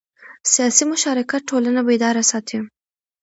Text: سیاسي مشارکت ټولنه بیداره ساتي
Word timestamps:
سیاسي 0.53 0.83
مشارکت 0.91 1.41
ټولنه 1.49 1.81
بیداره 1.87 2.23
ساتي 2.31 2.57